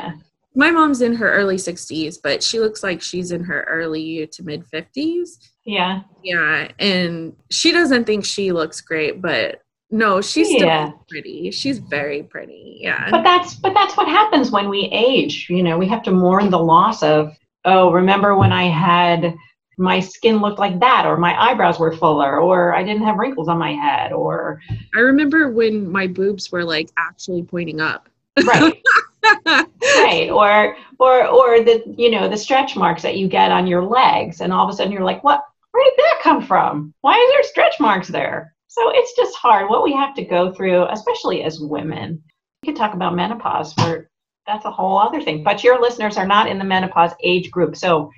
[0.55, 4.43] My mom's in her early 60s, but she looks like she's in her early to
[4.43, 5.31] mid 50s.
[5.65, 6.03] Yeah.
[6.23, 10.91] Yeah, and she doesn't think she looks great, but no, she's still Yeah.
[11.09, 11.51] pretty.
[11.51, 12.79] She's very pretty.
[12.81, 13.11] Yeah.
[13.11, 15.47] But that's, but that's what happens when we age.
[15.49, 19.35] You know, we have to mourn the loss of, oh, remember when I had,
[19.79, 23.49] my skin looked like that, or my eyebrows were fuller, or I didn't have wrinkles
[23.49, 24.61] on my head, or,
[24.95, 28.09] I remember when my boobs were like actually pointing up.
[28.45, 28.81] right.
[29.47, 33.83] right or or or the you know the stretch marks that you get on your
[33.85, 36.95] legs and all of a sudden you're like what where did that come from?
[37.01, 38.55] Why is there stretch marks there?
[38.69, 42.23] So it's just hard what we have to go through especially as women.
[42.63, 44.11] We could talk about menopause where
[44.47, 47.77] that's a whole other thing but your listeners are not in the menopause age group
[47.77, 48.11] so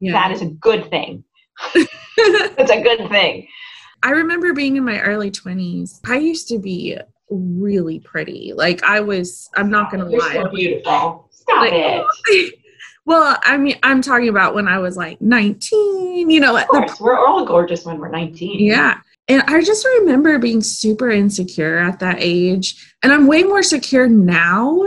[0.00, 0.12] yeah.
[0.12, 1.24] that is a good thing.
[2.18, 3.46] It's a good thing.
[4.02, 6.00] I remember being in my early 20s.
[6.06, 6.96] I used to be
[7.30, 8.52] really pretty.
[8.54, 10.34] Like I was I'm not going to you're lie.
[10.34, 12.54] so beautiful stop Like, it
[13.06, 16.68] well, I mean, I'm talking about when I was like 19, you know, at of
[16.68, 18.98] the course we're all gorgeous when we're 19 Yeah.
[19.28, 22.94] And I just remember being super insecure at that age.
[23.02, 24.80] And I'm way more secure now.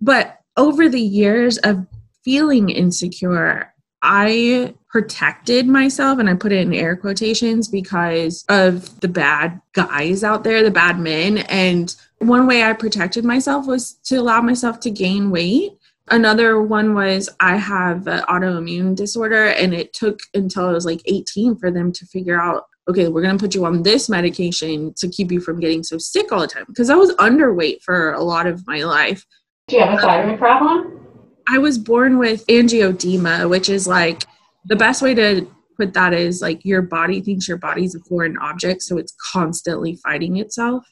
[0.00, 1.86] But over the years of
[2.24, 9.08] feeling insecure, I protected myself and I put it in air quotations because of the
[9.08, 11.38] bad guys out there, the bad men.
[11.48, 15.72] And one way I protected myself was to allow myself to gain weight.
[16.12, 21.02] Another one was I have an autoimmune disorder, and it took until I was like
[21.06, 24.92] 18 for them to figure out okay, we're going to put you on this medication
[24.98, 26.66] to keep you from getting so sick all the time.
[26.68, 29.24] Because I was underweight for a lot of my life.
[29.66, 31.00] do you have a thyroid problem
[31.48, 34.24] I was born with angioedema, which is like
[34.66, 35.46] the best way to
[35.76, 39.96] put that is like your body thinks your body's a foreign object, so it's constantly
[40.02, 40.84] fighting itself.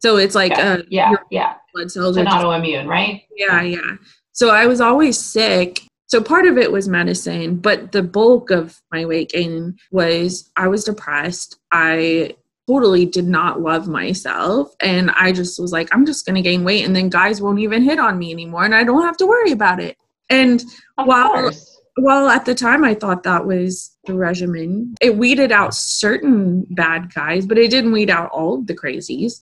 [0.00, 1.54] So it's like yeah, uh, yeah, yeah.
[1.74, 3.22] blood cells It's are an autoimmune, right?
[3.36, 3.96] yeah, yeah.
[4.32, 5.82] So I was always sick.
[6.06, 10.66] So part of it was medicine, but the bulk of my weight gain was I
[10.68, 11.58] was depressed.
[11.70, 12.34] I
[12.66, 14.72] totally did not love myself.
[14.80, 16.84] And I just was like, I'm just going to gain weight.
[16.84, 18.64] And then guys won't even hit on me anymore.
[18.64, 19.96] And I don't have to worry about it.
[20.30, 20.62] And
[20.98, 21.28] Of Wow.
[21.32, 21.79] course.
[22.02, 24.94] Well, at the time, I thought that was the regimen.
[25.00, 29.42] It weeded out certain bad guys, but it didn't weed out all of the crazies.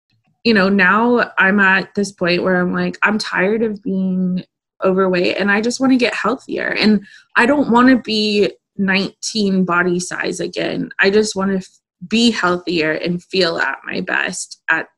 [0.44, 4.44] You know, now I'm at this point where I'm like, I'm tired of being
[4.82, 6.68] overweight and I just want to get healthier.
[6.68, 7.04] And
[7.36, 10.90] I don't want to be 19 body size again.
[10.98, 11.68] I just want to f-
[12.08, 14.88] be healthier and feel at my best at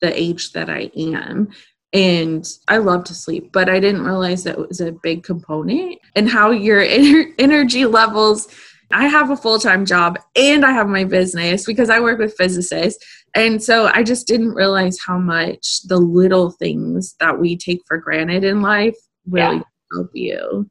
[0.00, 1.48] the age that I am.
[1.92, 6.28] And I love to sleep, but I didn't realize that was a big component and
[6.28, 8.48] how your ener- energy levels.
[8.92, 12.36] I have a full time job and I have my business because I work with
[12.36, 13.04] physicists.
[13.34, 17.98] And so I just didn't realize how much the little things that we take for
[17.98, 18.96] granted in life
[19.28, 19.62] really Yeah.
[19.94, 20.68] help you.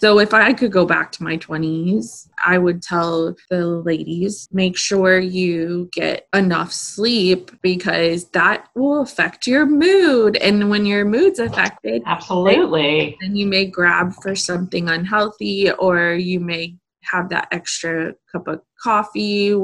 [0.00, 4.76] So if I could go back to my 20s, I would tell the ladies make
[4.76, 10.36] sure you get enough sleep because that will affect your mood.
[10.36, 16.38] And when your mood's affected, absolutely, then you may grab for something unhealthy or you
[16.40, 19.54] may have that extra cup of coffee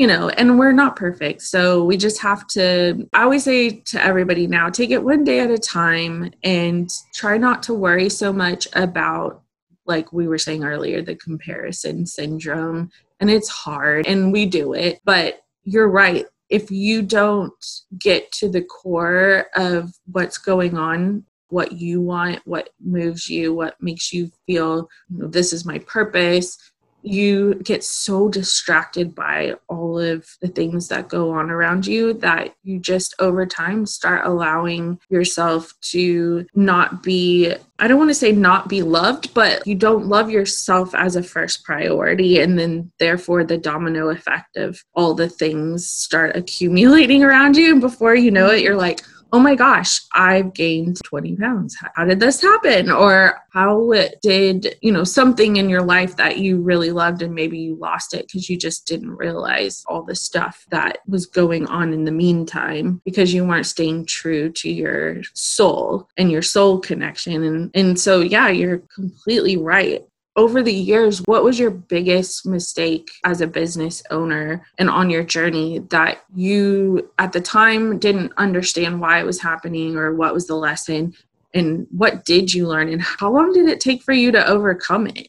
[0.00, 1.42] you know, and we're not perfect.
[1.42, 5.40] So we just have to, I always say to everybody now, take it one day
[5.40, 9.42] at a time and try not to worry so much about,
[9.90, 12.90] like we were saying earlier, the comparison syndrome.
[13.20, 16.24] And it's hard and we do it, but you're right.
[16.48, 17.52] If you don't
[17.98, 23.74] get to the core of what's going on what you want, what moves you, what
[23.80, 26.56] makes you feel this is my purpose,
[27.02, 32.54] you get so distracted by all of the things that go on around you that
[32.62, 38.30] you just over time start allowing yourself to not be I don't want to say
[38.30, 42.40] not be loved, but you don't love yourself as a first priority.
[42.40, 47.72] And then, therefore, the domino effect of all the things start accumulating around you.
[47.72, 49.00] And before you know it, you're like,
[49.32, 51.76] oh my gosh, I've gained 20 pounds.
[51.94, 52.90] How did this happen?
[52.90, 57.58] Or how did, you know, something in your life that you really loved and maybe
[57.58, 61.92] you lost it because you just didn't realize all the stuff that was going on
[61.92, 67.42] in the meantime because you weren't staying true to your soul and your soul connection.
[67.42, 70.04] And, and so, yeah, you're completely right
[70.36, 75.24] over the years, what was your biggest mistake as a business owner and on your
[75.24, 80.46] journey that you at the time didn't understand why it was happening or what was
[80.46, 81.14] the lesson?
[81.52, 85.08] And what did you learn and how long did it take for you to overcome
[85.08, 85.28] it?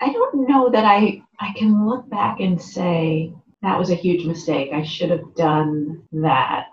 [0.00, 4.26] I don't know that I I can look back and say that was a huge
[4.26, 4.70] mistake.
[4.72, 6.68] I should have done that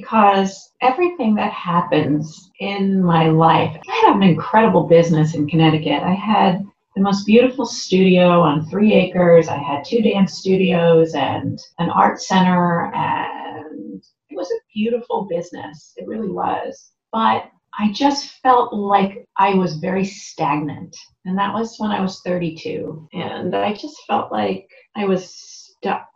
[0.00, 6.02] because everything that happens in my life, I had an incredible business in Connecticut.
[6.02, 6.64] I had
[6.96, 9.48] the most beautiful studio on three acres.
[9.48, 15.92] I had two dance studios and an art center, and it was a beautiful business.
[15.96, 16.90] It really was.
[17.12, 20.96] But I just felt like I was very stagnant.
[21.24, 23.08] And that was when I was 32.
[23.12, 26.08] And I just felt like I was stuck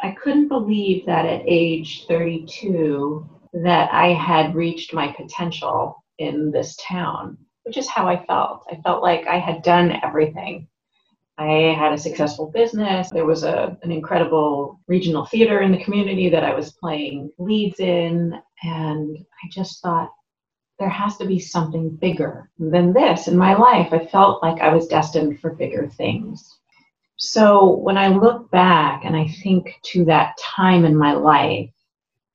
[0.00, 6.76] I couldn't believe that at age 32 that I had reached my potential in this
[6.76, 8.66] town, which is how I felt.
[8.70, 10.68] I felt like I had done everything.
[11.38, 13.10] I had a successful business.
[13.10, 17.80] There was a, an incredible regional theater in the community that I was playing leads
[17.80, 18.40] in.
[18.62, 20.10] And I just thought,
[20.78, 23.92] there has to be something bigger than this in my life.
[23.92, 26.58] I felt like I was destined for bigger things.
[27.16, 31.70] So when I look back and I think to that time in my life,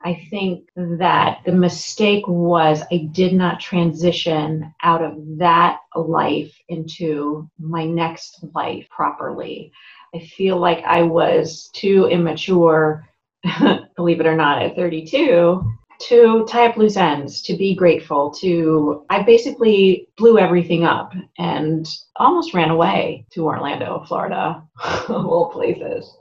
[0.01, 7.49] I think that the mistake was I did not transition out of that life into
[7.59, 9.73] my next life properly.
[10.15, 13.05] I feel like I was too immature,
[13.97, 15.61] believe it or not, at 32
[15.99, 21.87] to tie up loose ends, to be grateful, to I basically blew everything up and
[22.15, 24.63] almost ran away to Orlando, Florida,
[25.09, 26.11] all places.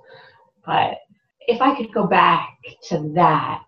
[0.66, 0.99] But
[1.41, 2.59] if I could go back
[2.89, 3.62] to that,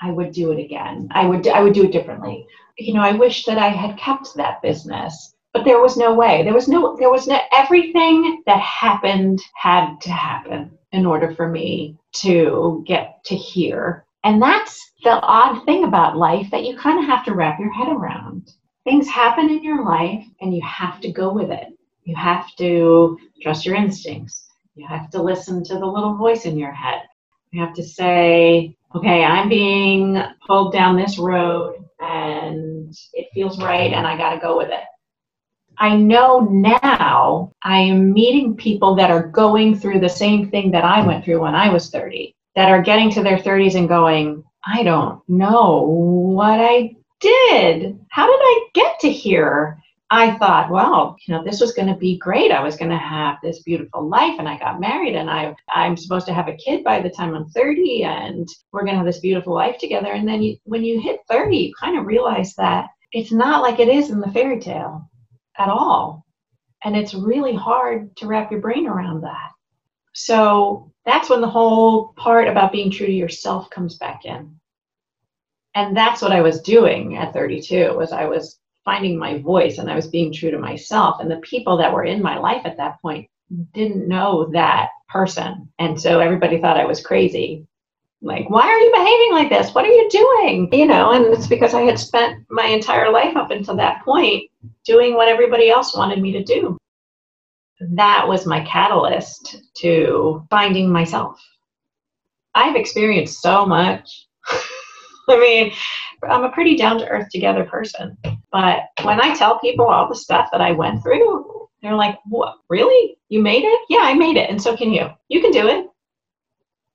[0.00, 1.08] I would do it again.
[1.10, 2.46] I would I would do it differently.
[2.76, 6.42] You know, I wish that I had kept that business, but there was no way.
[6.44, 11.48] There was no there was no everything that happened had to happen in order for
[11.48, 14.04] me to get to here.
[14.24, 17.72] And that's the odd thing about life that you kind of have to wrap your
[17.72, 18.52] head around.
[18.84, 21.68] Things happen in your life and you have to go with it.
[22.04, 24.48] You have to trust your instincts.
[24.74, 27.02] You have to listen to the little voice in your head.
[27.52, 33.92] You have to say, okay, I'm being pulled down this road and it feels right
[33.92, 34.84] and I got to go with it.
[35.78, 40.84] I know now I am meeting people that are going through the same thing that
[40.84, 44.42] I went through when I was 30, that are getting to their 30s and going,
[44.66, 47.96] I don't know what I did.
[48.10, 49.78] How did I get to here?
[50.10, 52.50] I thought, well, you know, this was going to be great.
[52.50, 55.96] I was going to have this beautiful life, and I got married, and I I'm
[55.96, 59.06] supposed to have a kid by the time I'm 30, and we're going to have
[59.06, 60.10] this beautiful life together.
[60.10, 63.78] And then you, when you hit 30, you kind of realize that it's not like
[63.78, 65.08] it is in the fairy tale
[65.58, 66.26] at all,
[66.82, 69.50] and it's really hard to wrap your brain around that.
[70.12, 74.58] So that's when the whole part about being true to yourself comes back in.
[75.74, 79.90] And that's what I was doing at 32 was I was finding my voice and
[79.90, 82.76] I was being true to myself and the people that were in my life at
[82.78, 83.28] that point
[83.74, 85.70] didn't know that person.
[85.78, 87.66] And so everybody thought I was crazy.
[88.20, 89.74] Like, why are you behaving like this?
[89.74, 90.68] What are you doing?
[90.72, 94.50] You know, and it's because I had spent my entire life up until that point
[94.84, 96.76] doing what everybody else wanted me to do.
[97.80, 101.40] That was my catalyst to finding myself.
[102.54, 104.26] I've experienced so much.
[105.28, 105.72] I mean,
[106.28, 108.16] I'm a pretty down to earth together person.
[108.50, 112.56] But when I tell people all the stuff that I went through, they're like, "What?
[112.68, 113.16] Really?
[113.28, 113.80] You made it?
[113.88, 115.08] Yeah, I made it, and so can you.
[115.28, 115.86] You can do it.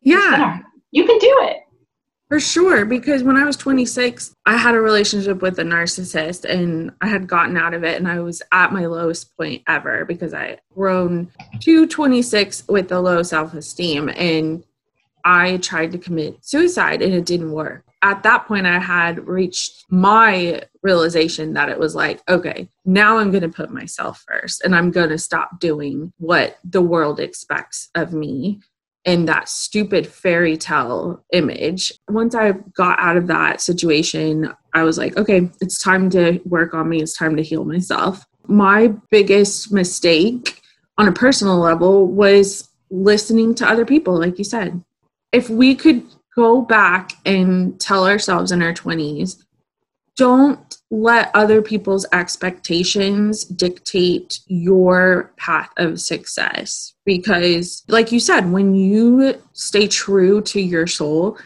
[0.02, 0.60] Yeah,
[0.92, 1.62] you can do it."
[2.34, 6.90] For sure, because when I was 26, I had a relationship with a narcissist and
[7.00, 10.34] I had gotten out of it and I was at my lowest point ever because
[10.34, 11.30] I grown
[11.60, 14.64] to 26 with a low self-esteem and
[15.24, 17.86] I tried to commit suicide and it didn't work.
[18.02, 23.30] At that point I had reached my realization that it was like, okay, now I'm
[23.30, 27.92] going to put myself first and I'm going to stop doing what the world expects
[27.94, 28.60] of me
[29.06, 31.91] in that stupid fairy tale image.
[32.10, 36.74] Once I got out of that situation, I was like, okay, it's time to work
[36.74, 37.01] on me.
[37.01, 38.26] It's time to heal myself.
[38.47, 40.62] My biggest mistake
[40.97, 44.84] on a personal level was listening to other people, like you said.
[45.32, 46.04] If we could
[46.36, 49.43] go back and tell ourselves in our 20s,
[50.16, 56.94] don't let other people's expectations dictate your path of success.
[57.04, 61.39] Because, like you said, when you stay true to your soul,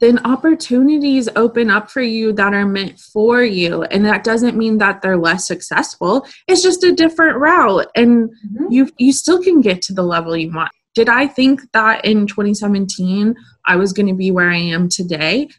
[0.00, 3.82] then opportunities open up for you that are meant for you.
[3.84, 6.26] And that doesn't mean that they're less successful.
[6.48, 7.86] It's just a different route.
[7.94, 8.66] And mm-hmm.
[8.70, 10.72] you you still can get to the level you want.
[10.94, 13.34] Did I think that in 2017
[13.66, 15.50] I was going to be where I am today?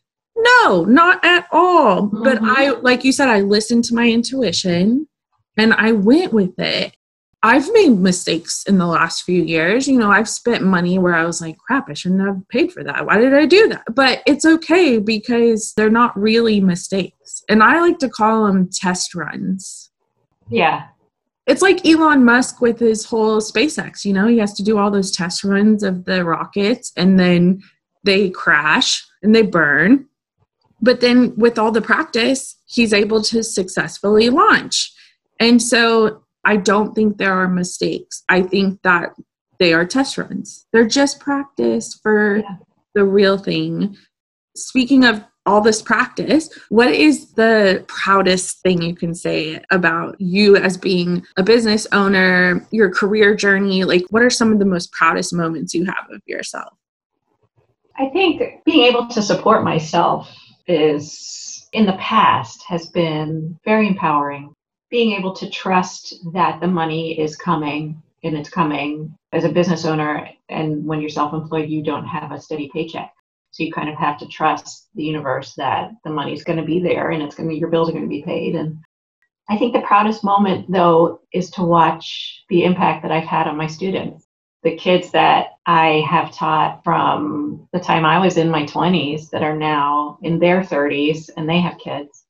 [0.46, 2.04] No, not at all.
[2.04, 2.24] Mm-hmm.
[2.24, 5.08] But I, like you said, I listened to my intuition
[5.58, 6.96] and I went with it.
[7.44, 9.88] I've made mistakes in the last few years.
[9.88, 12.84] You know, I've spent money where I was like, crap, I shouldn't have paid for
[12.84, 13.06] that.
[13.06, 13.84] Why did I do that?
[13.94, 17.44] But it's okay because they're not really mistakes.
[17.48, 19.92] And I like to call them test runs.
[20.50, 20.88] Yeah.
[21.46, 24.06] It's like Elon Musk with his whole SpaceX.
[24.06, 27.62] You know, he has to do all those test runs of the rockets and then
[28.04, 30.08] they crash and they burn
[30.86, 34.94] but then with all the practice, he's able to successfully launch.
[35.40, 38.24] And so I don't think there are mistakes.
[38.30, 39.16] I think that
[39.60, 40.68] they are test runs.
[40.72, 42.58] They're just practice for yeah.
[42.94, 43.98] the real thing.
[44.56, 50.56] Speaking of all this practice, what is the proudest thing you can say about you
[50.56, 53.86] as being a business owner, your career journey?
[53.86, 56.74] Like, what are some of the most proudest moments you have of yourself?
[57.98, 60.30] I think being able to support myself
[60.68, 64.54] is in the past has been very empowering.
[64.90, 69.86] Being able to trust that the money is coming and it's coming as a business
[69.86, 73.12] owner, and when you're self employed, you don't have a steady paycheck.
[73.52, 76.80] So you kind of have to trust the universe that the money's going to be
[76.80, 78.56] there and it's going to your bills are going to be paid.
[78.56, 78.78] And
[79.50, 83.56] I think the proudest moment though is to watch the impact that I've had on
[83.56, 84.25] my students
[84.66, 89.44] the kids that I have taught from the time I was in my 20s that
[89.44, 92.26] are now in their 30s and they have kids.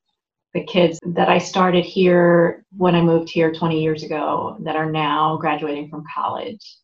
[0.54, 4.92] The kids that I started here when I moved here 20 years ago that are
[4.92, 6.78] now graduating from college.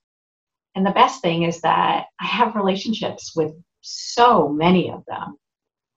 [0.76, 5.36] And the best thing is that I have relationships with so many of them.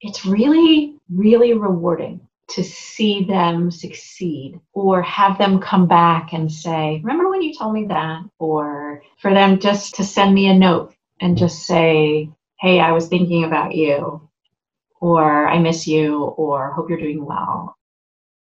[0.01, 7.01] It's really, really rewarding to see them succeed or have them come back and say,
[7.03, 8.23] Remember when you told me that?
[8.39, 12.29] Or for them just to send me a note and just say,
[12.61, 14.29] Hey, I was thinking about you,
[15.01, 17.77] or I miss you, or hope you're doing well.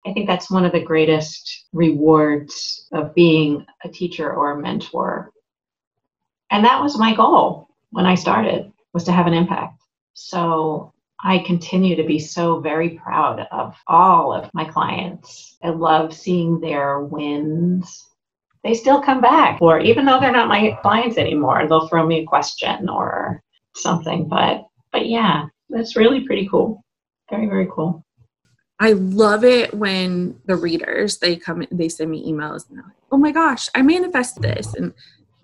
[0.05, 5.31] I think that's one of the greatest rewards of being a teacher or a mentor.
[6.49, 9.81] And that was my goal when I started was to have an impact.
[10.13, 10.93] So
[11.23, 15.57] I continue to be so very proud of all of my clients.
[15.63, 18.05] I love seeing their wins.
[18.63, 22.19] They still come back, or even though they're not my clients anymore, they'll throw me
[22.19, 23.41] a question or
[23.75, 24.27] something.
[24.27, 26.83] But but yeah, that's really pretty cool.
[27.29, 28.05] Very very cool.
[28.79, 32.95] I love it when the readers they come they send me emails and they're like,
[33.11, 34.93] "Oh my gosh, I manifested this." And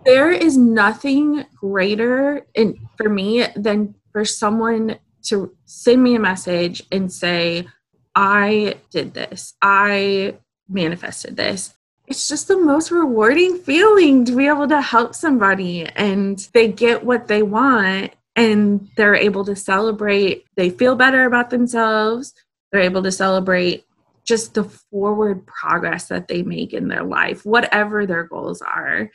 [0.04, 6.82] there is nothing greater in for me than for someone to send me a message
[6.92, 7.66] and say,
[8.14, 10.36] I did this, I
[10.68, 11.74] manifested this.
[12.06, 17.04] It's just the most rewarding feeling to be able to help somebody and they get
[17.04, 20.44] what they want and they're able to celebrate.
[20.56, 22.34] They feel better about themselves.
[22.70, 23.86] They're able to celebrate
[24.24, 29.10] just the forward progress that they make in their life, whatever their goals are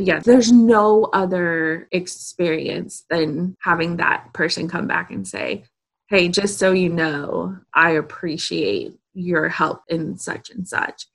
[0.00, 5.64] yeah, there's no other experience than having that person come back and say,
[6.08, 11.06] Hey, just so you know, I appreciate your help in such and such.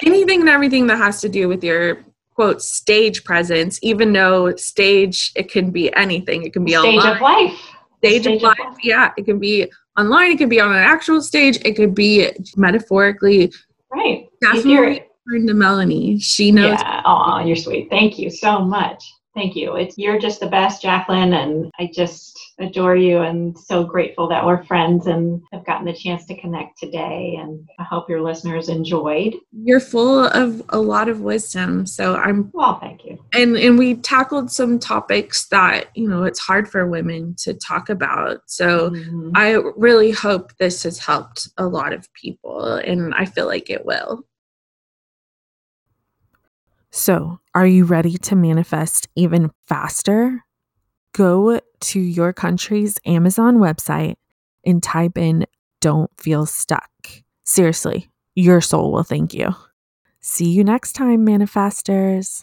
[0.05, 2.05] anything and everything that has to do with your
[2.35, 7.01] quote stage presence, even though stage, it can be anything, it can be all stage
[7.01, 7.16] online.
[7.16, 7.78] of life.
[7.99, 8.59] Stage, stage of, life.
[8.59, 11.94] life, yeah, it can be online, it could be on an actual stage, it could
[11.94, 13.53] be metaphorically.
[13.92, 14.28] Right.
[14.40, 16.18] Definitely turn to Melanie.
[16.18, 16.78] She knows.
[16.80, 17.03] Yeah.
[17.05, 17.88] Oh, you're sweet.
[17.90, 19.05] Thank you so much.
[19.39, 19.76] Thank you.
[19.76, 24.45] It's you're just the best, Jacqueline, and I just adore you and so grateful that
[24.45, 27.39] we're friends and have gotten the chance to connect today.
[27.41, 29.36] And I hope your listeners enjoyed.
[29.53, 31.86] You're full of a lot of wisdom.
[31.86, 33.24] So I'm well, thank you.
[33.32, 37.91] And and we tackled some topics that, you know, it's hard for women to talk
[37.91, 38.41] about.
[38.47, 39.30] So mm-hmm.
[39.36, 43.86] I really hope this has helped a lot of people and I feel like it
[43.86, 44.24] will.
[46.99, 50.44] So, are you ready to manifest even faster?
[51.14, 54.16] Go to your country's Amazon website
[54.66, 55.46] and type in
[55.80, 56.90] Don't Feel Stuck.
[57.44, 59.55] Seriously, your soul will thank you.
[60.18, 62.42] See you next time, manifestors.